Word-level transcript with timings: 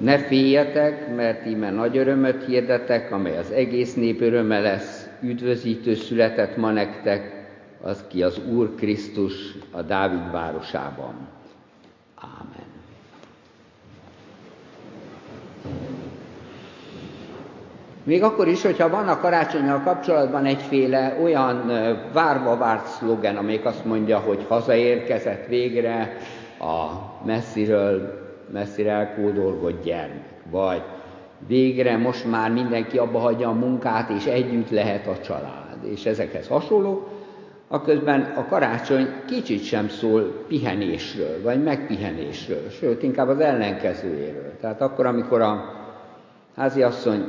Ne 0.00 0.18
féljetek, 0.18 1.14
mert 1.14 1.46
íme 1.46 1.70
nagy 1.70 1.96
örömöt 1.96 2.44
hirdetek, 2.44 3.12
amely 3.12 3.38
az 3.38 3.50
egész 3.50 3.94
nép 3.94 4.20
öröme 4.20 4.60
lesz, 4.60 5.08
üdvözítő 5.22 5.94
született 5.94 6.56
ma 6.56 6.70
nektek, 6.70 7.46
az 7.82 8.04
ki 8.08 8.22
az 8.22 8.40
Úr 8.52 8.74
Krisztus 8.74 9.34
a 9.70 9.82
Dávid 9.82 10.30
városában. 10.32 11.14
Ámen. 12.20 12.66
Még 18.02 18.22
akkor 18.22 18.48
is, 18.48 18.62
hogyha 18.62 18.88
van 18.88 19.08
a 19.08 19.20
karácsonyjal 19.20 19.80
kapcsolatban 19.80 20.44
egyféle 20.44 21.18
olyan 21.22 21.72
várva 22.12 22.56
várt 22.56 22.86
szlogen, 22.86 23.36
amelyik 23.36 23.64
azt 23.64 23.84
mondja, 23.84 24.18
hogy 24.18 24.44
hazaérkezett 24.48 25.46
végre 25.46 26.16
a 26.58 26.90
messziről, 27.24 28.25
messzire 28.52 28.90
elkódolgott 28.90 29.84
gyermek, 29.84 30.42
vagy 30.50 30.82
végre 31.46 31.96
most 31.96 32.30
már 32.30 32.50
mindenki 32.50 32.98
abba 32.98 33.18
hagyja 33.18 33.48
a 33.48 33.52
munkát, 33.52 34.10
és 34.10 34.24
együtt 34.26 34.70
lehet 34.70 35.06
a 35.06 35.20
család, 35.20 35.78
és 35.84 36.06
ezekhez 36.06 36.48
hasonló, 36.48 37.08
aközben 37.68 38.20
a 38.20 38.46
karácsony 38.46 39.06
kicsit 39.26 39.64
sem 39.64 39.88
szól 39.88 40.22
pihenésről, 40.48 41.42
vagy 41.42 41.62
megpihenésről, 41.62 42.68
sőt, 42.68 43.02
inkább 43.02 43.28
az 43.28 43.40
ellenkezőjéről. 43.40 44.56
Tehát 44.60 44.80
akkor, 44.80 45.06
amikor 45.06 45.40
a 45.40 45.74
háziasszony 46.56 47.24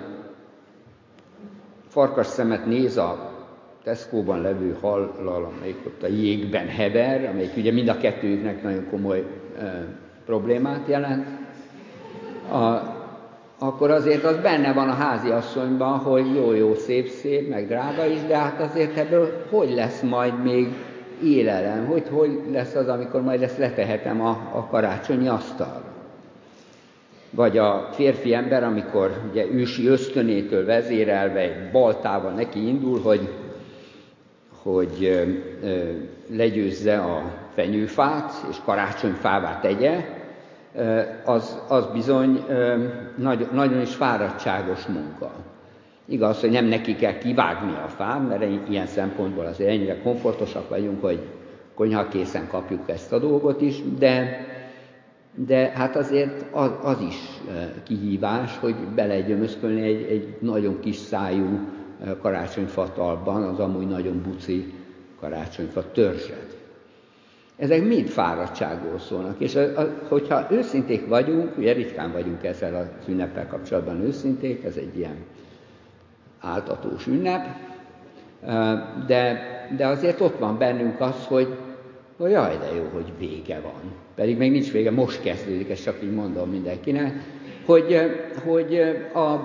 farkas 1.87 2.27
szemet 2.27 2.65
néz 2.65 2.97
a 2.97 3.35
Tesco-ban 3.83 4.41
levő 4.41 4.77
hallal, 4.81 5.51
amelyik 5.55 5.85
ott 5.85 6.03
a 6.03 6.07
jégben 6.07 6.67
hever, 6.67 7.29
amelyik 7.29 7.57
ugye 7.57 7.71
mind 7.71 7.87
a 7.87 7.97
kettőjüknek 7.97 8.63
nagyon 8.63 8.87
komoly 8.89 9.23
e, 9.59 9.85
problémát 10.27 10.87
jelent, 10.87 11.27
a, 12.51 12.95
akkor 13.59 13.91
azért 13.91 14.23
az 14.23 14.37
benne 14.37 14.73
van 14.73 14.89
a 14.89 14.93
házi 14.93 15.29
asszonyban, 15.29 15.97
hogy 15.97 16.35
jó-jó, 16.35 16.73
szép-szép, 16.75 17.49
meg 17.49 17.67
drága 17.67 18.05
is, 18.05 18.19
de 18.27 18.37
hát 18.37 18.61
azért 18.61 18.97
ebből 18.97 19.45
hogy 19.49 19.73
lesz 19.73 20.01
majd 20.01 20.43
még 20.43 20.67
élelem, 21.23 21.85
hogy 21.85 22.03
hogy 22.09 22.39
lesz 22.51 22.75
az, 22.75 22.87
amikor 22.87 23.21
majd 23.21 23.41
ezt 23.41 23.57
letehetem 23.57 24.21
a, 24.21 24.29
a 24.53 24.67
karácsonyi 24.69 25.27
asztalra. 25.27 25.83
Vagy 27.29 27.57
a 27.57 27.89
férfi 27.91 28.33
ember, 28.33 28.63
amikor 28.63 29.21
ugye 29.29 29.45
ősi 29.51 29.87
ösztönétől 29.87 30.65
vezérelve 30.65 31.39
egy 31.39 31.71
baltával 31.71 32.31
neki 32.31 32.67
indul, 32.67 33.01
hogy, 33.01 33.29
hogy 34.63 34.97
ö, 35.01 35.21
ö, 35.67 35.91
legyőzze 36.35 36.97
a 36.97 37.46
fenyőfát, 37.57 38.31
és 38.49 38.57
karácsonyfává 38.65 39.59
tegye, 39.59 40.05
az, 41.25 41.61
az 41.67 41.85
bizony 41.93 42.43
nagy, 43.15 43.47
nagyon 43.51 43.81
is 43.81 43.95
fáradtságos 43.95 44.85
munka. 44.85 45.31
Igaz, 46.05 46.39
hogy 46.39 46.51
nem 46.51 46.65
neki 46.65 46.95
kell 46.95 47.17
kivágni 47.17 47.73
a 47.85 47.87
fát, 47.87 48.27
mert 48.27 48.69
ilyen 48.69 48.85
szempontból 48.85 49.45
azért 49.45 49.69
ennyire 49.69 50.01
komfortosak 50.01 50.69
vagyunk, 50.69 51.01
hogy 51.01 51.19
konyhakészen 51.75 52.47
kapjuk 52.47 52.89
ezt 52.89 53.13
a 53.13 53.19
dolgot 53.19 53.61
is, 53.61 53.81
de, 53.97 54.45
de 55.35 55.71
hát 55.75 55.95
azért 55.95 56.45
az, 56.51 56.71
az 56.81 57.01
is 57.01 57.15
kihívás, 57.83 58.57
hogy 58.59 58.75
belegyömözkölni 58.95 59.81
egy, 59.81 60.01
egy 60.09 60.37
nagyon 60.39 60.79
kis 60.79 60.95
szájú 60.95 61.59
karácsonyfatalban 62.21 63.43
az 63.43 63.59
amúgy 63.59 63.87
nagyon 63.87 64.21
buci 64.27 64.73
karácsonyfa 65.19 65.91
törzset. 65.91 66.56
Ezek 67.57 67.85
mind 67.85 68.07
fáradtságról 68.07 68.99
szólnak, 68.99 69.39
és 69.39 69.55
a, 69.55 69.79
a, 69.79 69.93
hogyha 70.07 70.47
őszinték 70.51 71.07
vagyunk, 71.07 71.57
ugye 71.57 71.73
ritkán 71.73 72.11
vagyunk 72.11 72.43
ezzel 72.43 72.75
az 72.75 73.07
ünneppel 73.07 73.47
kapcsolatban 73.47 74.01
őszinték, 74.01 74.63
ez 74.63 74.75
egy 74.75 74.97
ilyen 74.97 75.15
áltatós 76.39 77.07
ünnep, 77.07 77.45
de, 79.07 79.39
de 79.77 79.87
azért 79.87 80.21
ott 80.21 80.39
van 80.39 80.57
bennünk 80.57 81.01
az, 81.01 81.25
hogy, 81.27 81.57
hogy 82.17 82.31
jaj, 82.31 82.57
de 82.57 82.75
jó, 82.75 82.89
hogy 82.93 83.11
vége 83.17 83.59
van. 83.59 83.81
Pedig 84.15 84.37
még 84.37 84.51
nincs 84.51 84.71
vége, 84.71 84.91
most 84.91 85.21
kezdődik, 85.21 85.69
ezt 85.69 85.83
csak 85.83 86.03
így 86.03 86.13
mondom 86.13 86.49
mindenkinek, 86.49 87.13
hogy, 87.65 87.99
hogy, 88.45 88.79
a, 89.13 89.35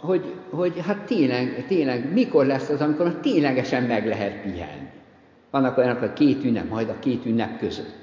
hogy, 0.00 0.24
hogy 0.50 0.72
hát 0.86 0.98
tényleg, 0.98 1.64
tényleg 1.68 2.12
mikor 2.12 2.46
lesz 2.46 2.68
az, 2.68 2.80
amikor 2.80 3.14
ténylegesen 3.14 3.82
meg 3.82 4.06
lehet 4.06 4.42
pihenni. 4.42 4.97
Vannak 5.50 5.78
olyanok, 5.78 5.98
hogy 5.98 6.12
két 6.12 6.44
ünnep, 6.44 6.68
majd 6.68 6.88
a 6.88 6.98
két 6.98 7.26
ünnep 7.26 7.58
között. 7.58 7.96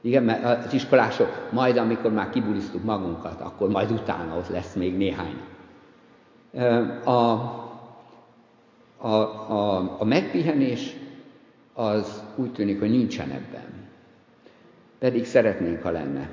Igen, 0.00 0.22
mert 0.22 0.66
az 0.66 0.72
iskolások 0.72 1.48
majd, 1.52 1.76
amikor 1.76 2.12
már 2.12 2.30
kibulisztuk 2.30 2.84
magunkat, 2.84 3.40
akkor 3.40 3.68
majd 3.68 3.90
utána 3.90 4.36
ott 4.36 4.48
lesz 4.48 4.74
még 4.74 4.96
néhány. 4.96 5.40
A, 7.04 7.10
a, 7.10 7.30
a, 8.96 10.00
a 10.00 10.04
megpihenés 10.04 10.96
az 11.74 12.22
úgy 12.34 12.52
tűnik, 12.52 12.78
hogy 12.78 12.90
nincsen 12.90 13.30
ebben. 13.30 13.64
Pedig 14.98 15.24
szeretnénk, 15.24 15.82
ha 15.82 15.90
lenne. 15.90 16.28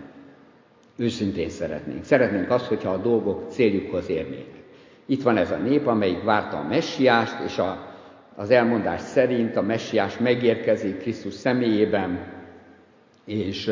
Őszintén 0.96 1.50
szeretnénk. 1.50 2.04
Szeretnénk 2.04 2.50
azt, 2.50 2.66
hogyha 2.66 2.90
a 2.90 2.98
dolgok 2.98 3.52
céljukhoz 3.52 4.10
érnének. 4.10 4.64
Itt 5.06 5.24
van 5.24 5.38
ez 5.38 5.52
a 5.52 5.58
nép, 5.58 5.88
amelyik 5.88 6.24
várta 6.24 6.58
a 6.58 6.68
messiást, 6.68 7.40
és 7.46 7.58
a 7.58 7.93
az 8.36 8.50
elmondás 8.50 9.02
szerint 9.02 9.56
a 9.56 9.62
messiás 9.62 10.18
megérkezik 10.18 10.98
Krisztus 10.98 11.34
személyében, 11.34 12.32
és 13.26 13.72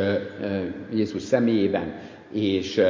Jézus 0.91 1.21
személyében, 1.21 1.95
és 2.31 2.81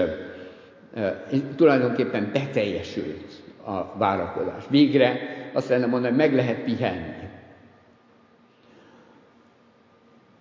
tulajdonképpen 1.56 2.30
beteljesült 2.34 3.44
a 3.66 3.98
várakozás. 3.98 4.64
Végre 4.70 5.20
azt 5.54 5.70
lenne 5.70 5.86
mondani, 5.86 6.16
meg 6.16 6.34
lehet 6.34 6.64
pihenni. 6.64 7.30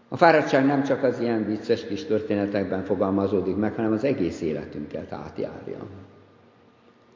A 0.09 0.17
fáradtság 0.17 0.67
nem 0.67 0.83
csak 0.83 1.03
az 1.03 1.21
ilyen 1.21 1.47
vicces 1.47 1.87
kis 1.87 2.05
történetekben 2.05 2.85
fogalmazódik 2.85 3.57
meg, 3.57 3.75
hanem 3.75 3.93
az 3.93 4.05
egész 4.05 4.41
életünket 4.41 5.13
átjárja. 5.13 5.79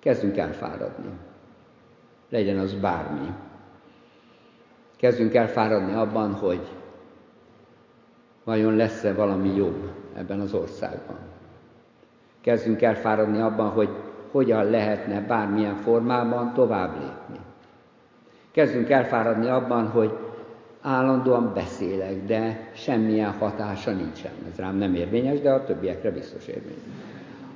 Kezdünk 0.00 0.36
el 0.36 0.52
fáradni. 0.52 1.10
Legyen 2.28 2.58
az 2.58 2.74
bármi. 2.74 3.28
Kezdünk 4.96 5.34
elfáradni 5.34 5.94
abban, 5.94 6.32
hogy 6.32 6.60
vajon 8.44 8.76
lesz-e 8.76 9.14
valami 9.14 9.54
jobb 9.56 9.90
ebben 10.14 10.40
az 10.40 10.54
országban. 10.54 11.16
Kezdünk 12.40 12.82
elfáradni 12.82 13.40
abban, 13.40 13.68
hogy 13.68 13.88
hogyan 14.30 14.64
lehetne 14.64 15.20
bármilyen 15.20 15.76
formában 15.76 16.52
tovább 16.52 16.92
lépni. 16.92 17.44
Kezdünk 18.50 18.90
elfáradni 18.90 19.48
abban, 19.48 19.88
hogy 19.88 20.18
állandóan 20.82 21.52
beszélek, 21.54 22.26
de 22.26 22.70
semmilyen 22.74 23.32
hatása 23.32 23.90
nincsen. 23.90 24.32
Ez 24.50 24.56
rám 24.56 24.76
nem 24.76 24.94
érvényes, 24.94 25.40
de 25.40 25.52
a 25.52 25.64
többiekre 25.64 26.10
biztos 26.10 26.46
érvényes. 26.46 26.82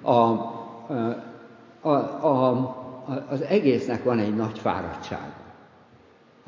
A, 0.02 0.10
a, 0.10 1.88
a, 1.88 1.90
a, 2.26 2.76
az 3.28 3.40
egésznek 3.42 4.04
van 4.04 4.18
egy 4.18 4.36
nagy 4.36 4.58
fáradtsága. 4.58 5.47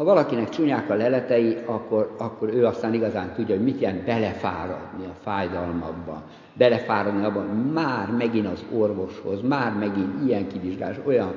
Ha 0.00 0.06
valakinek 0.06 0.48
csúnyák 0.48 0.90
a 0.90 0.94
leletei, 0.94 1.56
akkor, 1.66 2.14
akkor 2.18 2.48
ő 2.48 2.66
aztán 2.66 2.94
igazán 2.94 3.32
tudja, 3.34 3.54
hogy 3.54 3.64
mit 3.64 3.80
jelent 3.80 4.04
belefáradni 4.04 5.04
a 5.04 5.14
fájdalmakba, 5.22 6.22
belefáradni 6.52 7.24
abban, 7.24 7.46
már 7.46 8.10
megint 8.10 8.46
az 8.46 8.64
orvoshoz, 8.72 9.40
már 9.42 9.72
megint 9.72 10.26
ilyen 10.26 10.48
kivizsgálás, 10.48 10.96
olyan 11.04 11.34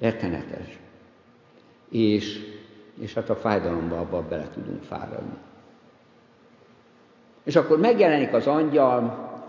rettenetes. 0.00 0.78
És, 1.90 2.40
és 3.00 3.14
hát 3.14 3.30
a 3.30 3.36
fájdalomba 3.36 3.98
abba 3.98 4.22
bele 4.28 4.48
tudunk 4.54 4.82
fáradni. 4.82 5.36
És 7.44 7.56
akkor 7.56 7.78
megjelenik 7.78 8.32
az 8.32 8.46
angyal 8.46 8.98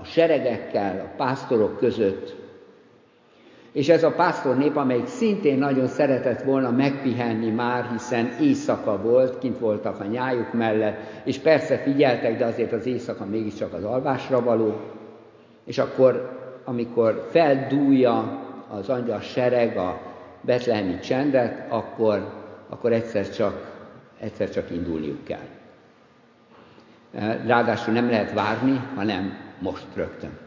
a 0.01 0.03
seregekkel, 0.03 0.99
a 0.99 1.15
pásztorok 1.15 1.77
között, 1.77 2.40
és 3.71 3.89
ez 3.89 4.03
a 4.03 4.11
pásztor 4.11 4.57
nép, 4.57 4.75
amelyik 4.75 5.07
szintén 5.07 5.57
nagyon 5.57 5.87
szeretett 5.87 6.41
volna 6.41 6.71
megpihenni 6.71 7.49
már, 7.49 7.89
hiszen 7.91 8.29
éjszaka 8.41 9.01
volt, 9.01 9.39
kint 9.39 9.59
voltak 9.59 9.99
a 9.99 10.03
nyájuk 10.03 10.53
mellett, 10.53 10.99
és 11.23 11.37
persze 11.37 11.77
figyeltek, 11.77 12.37
de 12.37 12.45
azért 12.45 12.71
az 12.71 12.85
éjszaka 12.85 13.25
mégiscsak 13.25 13.73
az 13.73 13.83
alvásra 13.83 14.43
való. 14.43 14.79
És 15.63 15.77
akkor, 15.77 16.39
amikor 16.63 17.27
feldúlja 17.29 18.39
az 18.69 18.89
angyal 18.89 19.19
sereg 19.19 19.77
a 19.77 20.01
betlehemi 20.41 20.99
csendet, 20.99 21.71
akkor, 21.71 22.33
akkor 22.69 22.93
egyszer, 22.93 23.29
csak, 23.29 23.71
egyszer 24.19 24.49
csak 24.49 24.71
indulniuk 24.71 25.23
kell. 25.23 25.47
Ráadásul 27.45 27.93
nem 27.93 28.09
lehet 28.09 28.33
várni, 28.33 28.81
hanem 28.95 29.37
most 29.59 29.85
rögtön. 29.95 30.37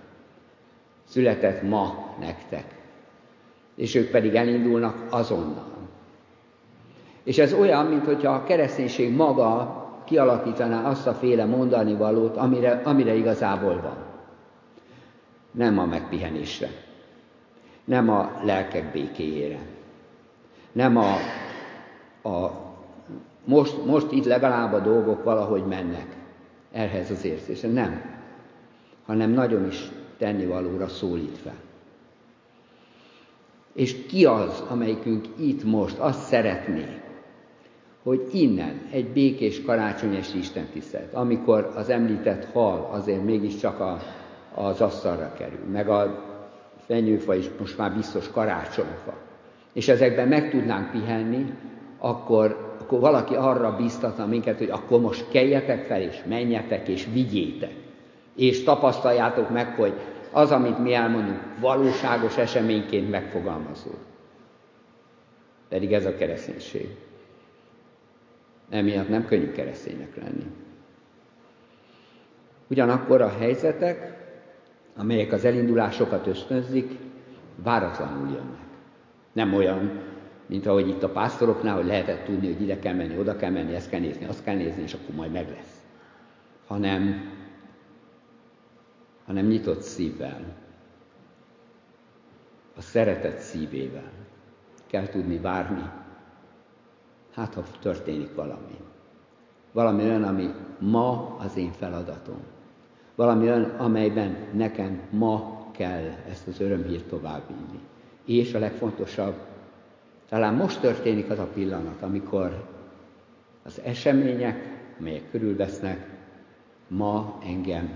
Született 1.08 1.62
ma 1.62 2.14
nektek 2.20 2.73
és 3.74 3.94
ők 3.94 4.10
pedig 4.10 4.34
elindulnak 4.34 5.06
azonnal. 5.10 5.72
És 7.24 7.38
ez 7.38 7.52
olyan, 7.52 7.86
mintha 7.86 8.32
a 8.32 8.44
kereszténység 8.44 9.14
maga 9.14 9.82
kialakítaná 10.04 10.88
azt 10.88 11.06
a 11.06 11.14
féle 11.14 11.44
mondani 11.44 11.94
valót, 11.94 12.36
amire, 12.36 12.80
amire 12.84 13.14
igazából 13.14 13.80
van. 13.80 13.96
Nem 15.50 15.78
a 15.78 15.84
megpihenésre. 15.84 16.68
nem 17.84 18.08
a 18.08 18.30
lelkek 18.42 18.92
békéjére, 18.92 19.58
nem 20.72 20.96
a, 20.96 21.14
a 22.28 22.50
most, 23.44 23.84
most 23.84 24.12
itt 24.12 24.24
legalább 24.24 24.72
a 24.72 24.80
dolgok 24.80 25.24
valahogy 25.24 25.66
mennek 25.66 26.06
ehhez 26.72 27.10
az 27.10 27.24
érzésre, 27.24 27.68
nem, 27.68 28.02
hanem 29.06 29.30
nagyon 29.30 29.66
is 29.66 29.90
tennivalóra 30.18 30.88
szólít 30.88 31.38
fel. 31.38 31.54
És 33.74 34.06
ki 34.06 34.24
az, 34.24 34.62
amelyikünk 34.68 35.24
itt 35.36 35.64
most 35.64 35.98
azt 35.98 36.20
szeretné, 36.20 37.00
hogy 38.02 38.28
innen 38.32 38.80
egy 38.90 39.08
békés 39.08 39.62
karácsonyes 39.62 40.34
Isten 40.34 40.66
tisztelt, 40.72 41.14
amikor 41.14 41.72
az 41.76 41.88
említett 41.88 42.44
hal 42.52 42.88
azért 42.92 43.24
mégiscsak 43.24 43.80
a, 43.80 43.98
az 44.54 44.80
asztalra 44.80 45.32
kerül, 45.38 45.64
meg 45.72 45.88
a 45.88 46.24
fenyőfa 46.86 47.34
is 47.34 47.50
most 47.58 47.78
már 47.78 47.94
biztos 47.94 48.30
karácsonyfa, 48.30 49.14
és 49.72 49.88
ezekben 49.88 50.28
meg 50.28 50.50
tudnánk 50.50 50.90
pihenni, 50.90 51.52
akkor, 51.98 52.76
akkor 52.80 53.00
valaki 53.00 53.34
arra 53.34 53.76
biztatna 53.76 54.26
minket, 54.26 54.58
hogy 54.58 54.70
akkor 54.70 55.00
most 55.00 55.28
keljetek 55.30 55.84
fel, 55.84 56.00
és 56.00 56.22
menjetek, 56.28 56.88
és 56.88 57.08
vigyétek. 57.12 57.72
És 58.36 58.62
tapasztaljátok 58.62 59.50
meg, 59.50 59.74
hogy 59.74 59.92
az, 60.34 60.50
amit 60.50 60.78
mi 60.78 60.94
elmondunk, 60.94 61.40
valóságos 61.60 62.36
eseményként 62.36 63.10
megfogalmazód. 63.10 63.98
Pedig 65.68 65.92
ez 65.92 66.06
a 66.06 66.14
kereszténység. 66.14 66.88
Emiatt 68.70 69.08
nem 69.08 69.26
könnyű 69.26 69.52
kereszténynek 69.52 70.16
lenni. 70.16 70.46
Ugyanakkor 72.66 73.20
a 73.20 73.28
helyzetek, 73.38 74.24
amelyek 74.96 75.32
az 75.32 75.44
elindulásokat 75.44 76.26
ösztönzik, 76.26 76.98
váratlanul 77.56 78.28
jönnek. 78.28 78.64
Nem 79.32 79.54
olyan, 79.54 80.00
mint 80.46 80.66
ahogy 80.66 80.88
itt 80.88 81.02
a 81.02 81.08
pásztoroknál, 81.08 81.74
hogy 81.76 81.86
lehetett 81.86 82.24
tudni, 82.24 82.52
hogy 82.52 82.62
ide 82.62 82.78
kell 82.78 82.94
menni, 82.94 83.18
oda 83.18 83.36
kell 83.36 83.50
menni, 83.50 83.74
ezt 83.74 83.90
kell 83.90 84.00
nézni, 84.00 84.26
azt 84.26 84.44
kell 84.44 84.56
nézni, 84.56 84.82
és 84.82 84.92
akkor 84.92 85.14
majd 85.14 85.32
meg 85.32 85.48
lesz. 85.48 85.82
Hanem, 86.66 87.32
hanem 89.26 89.46
nyitott 89.46 89.80
szívvel, 89.80 90.40
a 92.76 92.80
szeretet 92.80 93.38
szívével 93.38 94.12
kell 94.86 95.06
tudni 95.08 95.38
várni, 95.38 95.90
hát 97.34 97.54
ha 97.54 97.62
történik 97.80 98.34
valami. 98.34 98.76
Valami 99.72 100.02
olyan, 100.02 100.22
ami 100.22 100.50
ma 100.78 101.36
az 101.38 101.56
én 101.56 101.72
feladatom. 101.72 102.38
Valami 103.14 103.44
olyan, 103.44 103.64
amelyben 103.64 104.36
nekem 104.52 105.00
ma 105.10 105.66
kell 105.70 106.04
ezt 106.28 106.46
az 106.46 106.60
örömhírt 106.60 107.08
továbbvinni. 107.08 107.80
És 108.24 108.54
a 108.54 108.58
legfontosabb, 108.58 109.34
talán 110.28 110.54
most 110.54 110.80
történik 110.80 111.30
az 111.30 111.38
a 111.38 111.48
pillanat, 111.54 112.02
amikor 112.02 112.68
az 113.62 113.80
események, 113.80 114.82
amelyek 114.98 115.30
körülvesznek, 115.30 116.10
ma 116.88 117.38
engem 117.44 117.90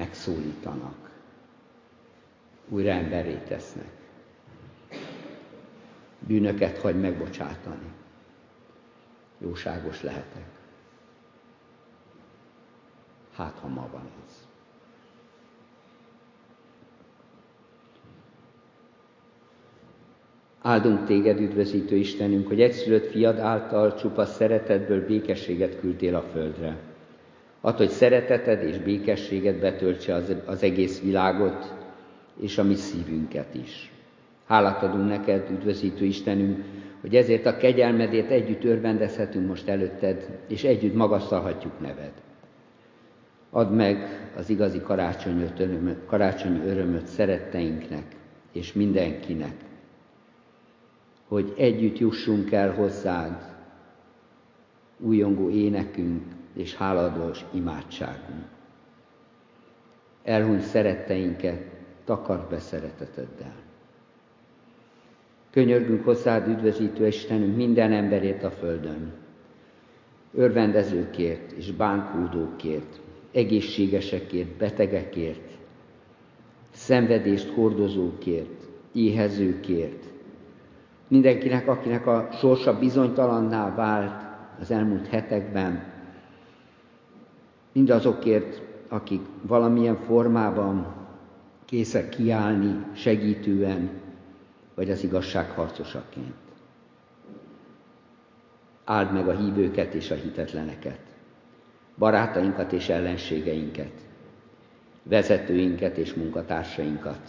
megszólítanak, 0.00 1.10
újra 2.68 2.90
emberré 2.90 3.34
tesznek. 3.48 3.90
Bűnöket 6.18 6.78
hagy 6.78 7.00
megbocsátani. 7.00 7.92
Jóságos 9.38 10.02
lehetek. 10.02 10.46
Hát, 13.32 13.58
ha 13.58 13.68
ma 13.68 13.88
van 13.92 14.10
ez. 14.26 14.48
Áldunk 20.62 21.04
téged, 21.04 21.40
üdvözítő 21.40 21.96
Istenünk, 21.96 22.46
hogy 22.46 22.60
egyszülött 22.60 23.10
fiad 23.10 23.38
által 23.38 23.94
csupa 23.94 24.24
szeretetből 24.24 25.06
békességet 25.06 25.80
küldtél 25.80 26.14
a 26.14 26.22
földre. 26.22 26.89
Add, 27.60 27.76
hogy 27.76 27.88
szereteted 27.88 28.62
és 28.62 28.78
békességet 28.78 29.58
betöltse 29.58 30.14
az, 30.14 30.34
az 30.46 30.62
egész 30.62 31.00
világot, 31.00 31.74
és 32.40 32.58
a 32.58 32.62
mi 32.64 32.74
szívünket 32.74 33.54
is. 33.54 33.92
Hálát 34.46 34.82
adunk 34.82 35.08
neked, 35.08 35.50
üdvözítő 35.50 36.04
Istenünk, 36.04 36.64
hogy 37.00 37.16
ezért 37.16 37.46
a 37.46 37.56
kegyelmedért 37.56 38.30
együtt 38.30 38.64
örvendezhetünk 38.64 39.48
most 39.48 39.68
előtted, 39.68 40.38
és 40.48 40.64
együtt 40.64 40.94
magasztalhatjuk 40.94 41.80
neved. 41.80 42.12
Add 43.50 43.68
meg 43.72 44.28
az 44.36 44.50
igazi 44.50 44.80
karácsonyi 44.80 45.44
örömöt, 45.58 46.06
karácsonyi 46.06 46.60
örömöt 46.66 47.06
szeretteinknek 47.06 48.04
és 48.52 48.72
mindenkinek, 48.72 49.54
hogy 51.28 51.54
együtt 51.56 51.98
jussunk 51.98 52.52
el 52.52 52.74
hozzád 52.74 53.56
újongó 54.98 55.50
énekünk 55.50 56.22
és 56.54 56.74
háladós 56.76 57.44
imádságunk. 57.52 58.44
Elhuny 60.24 60.60
szeretteinket, 60.60 61.62
takart 62.04 62.48
be 62.50 62.58
szereteteddel. 62.58 63.54
Könyörgünk 65.50 66.04
hozzád, 66.04 66.48
üdvözítő 66.48 67.06
Istenünk, 67.06 67.56
minden 67.56 67.92
emberét 67.92 68.42
a 68.42 68.50
földön, 68.50 69.12
örvendezőkért 70.34 71.52
és 71.52 71.72
bánkódókért, 71.72 73.00
egészségesekért, 73.32 74.48
betegekért, 74.56 75.50
szenvedést 76.72 77.48
hordozókért, 77.48 78.68
éhezőkért, 78.92 80.04
mindenkinek, 81.08 81.68
akinek 81.68 82.06
a 82.06 82.28
sorsa 82.32 82.78
bizonytalanná 82.78 83.74
vált 83.74 84.22
az 84.60 84.70
elmúlt 84.70 85.06
hetekben, 85.06 85.89
mindazokért, 87.72 88.62
akik 88.88 89.20
valamilyen 89.42 89.96
formában 89.96 90.94
készek 91.64 92.08
kiállni 92.08 92.86
segítően, 92.94 93.90
vagy 94.74 94.90
az 94.90 95.04
igazság 95.04 95.50
harcosaként. 95.50 96.34
Áld 98.84 99.12
meg 99.12 99.28
a 99.28 99.36
hívőket 99.36 99.94
és 99.94 100.10
a 100.10 100.14
hitetleneket, 100.14 101.00
barátainkat 101.98 102.72
és 102.72 102.88
ellenségeinket, 102.88 103.92
vezetőinket 105.02 105.96
és 105.96 106.14
munkatársainkat, 106.14 107.20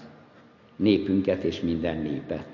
népünket 0.75 1.43
és 1.43 1.59
minden 1.59 1.97
népet. 1.97 2.47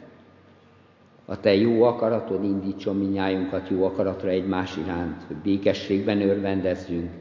A 1.25 1.39
Te 1.39 1.55
jó 1.55 1.83
akaratod 1.83 2.43
indítson 2.43 2.97
minnyájunkat 2.97 3.69
jó 3.69 3.85
akaratra 3.85 4.29
egymás 4.29 4.77
iránt, 4.77 5.23
hogy 5.27 5.35
békességben 5.35 6.21
örvendezzünk, 6.21 7.11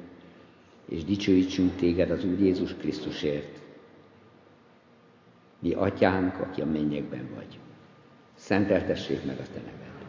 és 0.88 1.04
dicsőítsünk 1.04 1.76
Téged 1.76 2.10
az 2.10 2.24
Úr 2.24 2.40
Jézus 2.40 2.74
Krisztusért. 2.74 3.58
Mi 5.58 5.72
atyánk, 5.72 6.38
aki 6.40 6.60
a 6.60 6.66
mennyekben 6.66 7.28
vagy 7.34 7.58
szenteltessék 8.34 9.24
meg 9.24 9.38
a 9.38 9.42
Te 9.52 9.60
neved. 9.60 10.06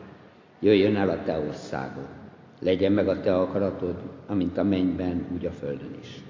Jöjjön 0.59 0.95
el 0.95 1.09
a 1.09 1.23
Te 1.23 1.39
országod, 1.39 2.07
legyen 2.59 2.91
meg 2.91 3.07
a 3.07 3.19
Te 3.19 3.37
akaratod, 3.37 4.01
amint 4.27 4.57
a 4.57 4.63
mennyben, 4.63 5.25
úgy 5.33 5.45
a 5.45 5.51
földön 5.51 5.95
is. 6.01 6.21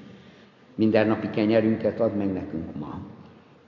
Minden 0.75 1.07
napi 1.07 1.29
kenyerünket 1.29 1.99
add 1.99 2.11
meg 2.11 2.33
nekünk 2.33 2.75
ma, 2.75 2.99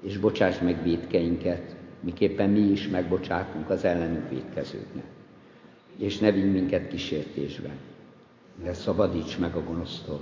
és 0.01 0.17
bocsáss 0.17 0.59
meg 0.59 0.83
védkeinket, 0.83 1.75
miképpen 1.99 2.49
mi 2.49 2.59
is 2.59 2.87
megbocsátunk 2.87 3.69
az 3.69 3.83
ellenünk 3.83 4.29
védkezőknek. 4.29 5.05
És 5.97 6.17
ne 6.17 6.31
vigy 6.31 6.51
minket 6.51 6.87
kísértésbe, 6.87 7.69
de 8.63 8.73
szabadíts 8.73 9.39
meg 9.39 9.55
a 9.55 9.63
gonosztól, 9.63 10.21